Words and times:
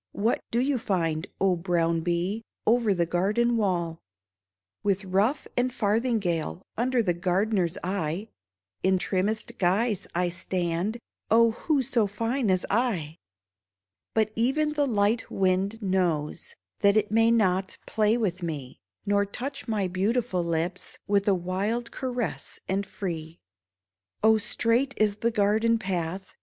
What 0.13 0.41
do 0.49 0.59
you 0.59 0.79
find, 0.79 1.27
O 1.39 1.55
brown 1.55 2.01
bee, 2.01 2.43
Over 2.65 2.91
the 2.91 3.05
garden 3.05 3.55
wall? 3.55 3.99
With 4.81 5.05
ruff 5.05 5.45
and 5.55 5.71
farthingale, 5.71 6.63
Under 6.75 7.03
the 7.03 7.13
gardener's 7.13 7.77
eye, 7.83 8.29
In 8.81 8.97
trimmest 8.97 9.59
guise 9.59 10.07
I 10.15 10.29
stand— 10.29 10.97
Oh, 11.29 11.51
who 11.51 11.83
so 11.83 12.07
fine 12.07 12.49
as 12.49 12.65
I? 12.67 13.17
But 14.15 14.31
even 14.35 14.73
the 14.73 14.87
light 14.87 15.29
wind 15.29 15.79
knows 15.83 16.55
That 16.79 16.97
it 16.97 17.11
may 17.11 17.29
not 17.29 17.77
play 17.85 18.17
with 18.17 18.41
me 18.41 18.79
5 19.01 19.01
Nor 19.09 19.25
touch 19.27 19.67
my 19.67 19.87
beautiful 19.87 20.43
lips 20.43 20.97
With 21.05 21.27
a 21.27 21.35
wild 21.35 21.91
caress 21.91 22.59
and 22.67 22.87
free. 22.87 23.37
Oh, 24.23 24.39
straight 24.39 24.95
is 24.97 25.17
the 25.17 25.29
garden 25.29 25.77
path. 25.77 26.33